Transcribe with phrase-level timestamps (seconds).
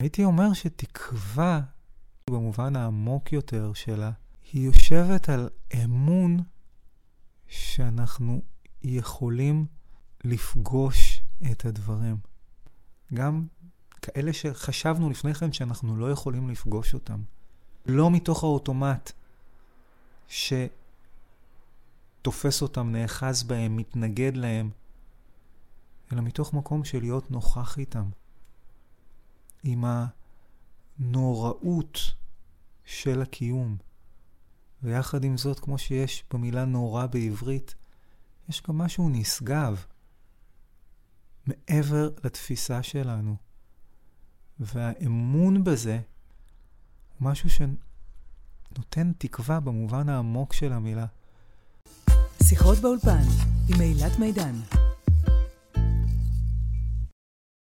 [0.00, 1.60] הייתי אומר שתקווה,
[2.30, 4.10] במובן העמוק יותר שלה,
[4.52, 5.48] היא יושבת על
[5.84, 6.36] אמון
[7.48, 8.42] שאנחנו
[8.82, 9.66] יכולים
[10.24, 12.16] לפגוש את הדברים.
[13.14, 13.46] גם
[14.02, 17.22] כאלה שחשבנו לפני כן שאנחנו לא יכולים לפגוש אותם.
[17.86, 19.12] לא מתוך האוטומט
[20.28, 20.72] שתופס
[22.62, 24.70] אותם, נאחז בהם, מתנגד להם,
[26.12, 28.04] אלא מתוך מקום של להיות נוכח איתם.
[29.62, 29.84] עם
[30.98, 31.98] הנוראות
[32.84, 33.76] של הקיום.
[34.82, 37.74] ויחד עם זאת, כמו שיש במילה נורא בעברית,
[38.48, 39.84] יש גם משהו נשגב
[41.46, 43.36] מעבר לתפיסה שלנו.
[44.60, 46.00] והאמון בזה
[47.18, 51.06] הוא משהו שנותן תקווה במובן העמוק של המילה.
[52.42, 53.22] שיחות באולפן
[53.68, 54.54] עם אילת מידן